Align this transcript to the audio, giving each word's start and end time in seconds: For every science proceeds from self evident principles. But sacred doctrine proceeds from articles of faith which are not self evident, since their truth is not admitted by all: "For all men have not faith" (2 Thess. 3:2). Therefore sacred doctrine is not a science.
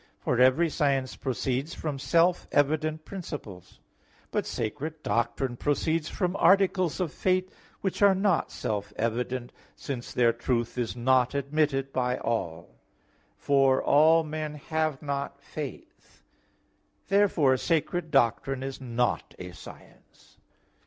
For 0.17 0.39
every 0.39 0.67
science 0.71 1.15
proceeds 1.15 1.75
from 1.75 1.99
self 1.99 2.47
evident 2.51 3.05
principles. 3.05 3.79
But 4.31 4.47
sacred 4.47 5.03
doctrine 5.03 5.57
proceeds 5.57 6.09
from 6.09 6.35
articles 6.37 6.99
of 6.99 7.13
faith 7.13 7.53
which 7.81 8.01
are 8.01 8.15
not 8.15 8.51
self 8.51 8.91
evident, 8.95 9.51
since 9.75 10.11
their 10.11 10.33
truth 10.33 10.75
is 10.75 10.95
not 10.95 11.35
admitted 11.35 11.93
by 11.93 12.17
all: 12.17 12.81
"For 13.37 13.83
all 13.83 14.23
men 14.23 14.55
have 14.55 15.03
not 15.03 15.39
faith" 15.39 15.91
(2 15.99 15.99
Thess. 15.99 16.21
3:2). 17.05 17.07
Therefore 17.09 17.57
sacred 17.57 18.09
doctrine 18.09 18.63
is 18.63 18.81
not 18.81 19.35
a 19.37 19.51
science. 19.51 20.39